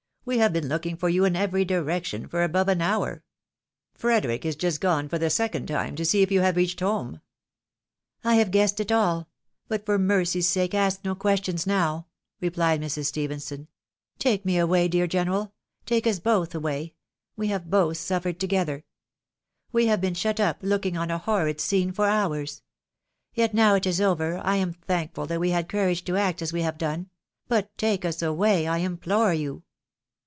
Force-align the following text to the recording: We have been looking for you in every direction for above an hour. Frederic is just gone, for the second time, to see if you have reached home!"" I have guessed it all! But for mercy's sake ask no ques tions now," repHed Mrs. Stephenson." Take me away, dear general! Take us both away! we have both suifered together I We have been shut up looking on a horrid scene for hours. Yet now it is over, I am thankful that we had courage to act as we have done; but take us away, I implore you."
We 0.23 0.37
have 0.37 0.53
been 0.53 0.67
looking 0.69 0.97
for 0.97 1.09
you 1.09 1.25
in 1.25 1.35
every 1.35 1.65
direction 1.65 2.27
for 2.27 2.43
above 2.43 2.67
an 2.67 2.79
hour. 2.79 3.23
Frederic 3.95 4.45
is 4.45 4.55
just 4.55 4.79
gone, 4.79 5.09
for 5.09 5.17
the 5.17 5.31
second 5.31 5.67
time, 5.67 5.95
to 5.95 6.05
see 6.05 6.21
if 6.21 6.31
you 6.31 6.41
have 6.41 6.57
reached 6.57 6.79
home!"" 6.79 7.21
I 8.23 8.35
have 8.35 8.51
guessed 8.51 8.79
it 8.79 8.91
all! 8.91 9.29
But 9.67 9.83
for 9.83 9.97
mercy's 9.97 10.47
sake 10.47 10.75
ask 10.75 11.03
no 11.03 11.15
ques 11.15 11.43
tions 11.43 11.65
now," 11.65 12.05
repHed 12.39 12.77
Mrs. 12.79 13.05
Stephenson." 13.07 13.67
Take 14.19 14.45
me 14.45 14.59
away, 14.59 14.87
dear 14.87 15.07
general! 15.07 15.53
Take 15.87 16.05
us 16.05 16.19
both 16.19 16.53
away! 16.53 16.93
we 17.35 17.47
have 17.47 17.71
both 17.71 17.97
suifered 17.97 18.37
together 18.37 18.83
I 18.83 18.83
We 19.71 19.87
have 19.87 20.01
been 20.01 20.13
shut 20.13 20.39
up 20.39 20.59
looking 20.61 20.95
on 20.95 21.09
a 21.09 21.17
horrid 21.17 21.59
scene 21.59 21.91
for 21.91 22.05
hours. 22.05 22.61
Yet 23.33 23.55
now 23.55 23.73
it 23.73 23.87
is 23.87 23.99
over, 23.99 24.37
I 24.37 24.57
am 24.57 24.71
thankful 24.73 25.25
that 25.25 25.39
we 25.39 25.49
had 25.49 25.67
courage 25.67 26.03
to 26.05 26.15
act 26.15 26.43
as 26.43 26.53
we 26.53 26.61
have 26.61 26.77
done; 26.77 27.09
but 27.47 27.75
take 27.75 28.05
us 28.05 28.21
away, 28.21 28.67
I 28.67 28.77
implore 28.77 29.33
you." 29.33 29.63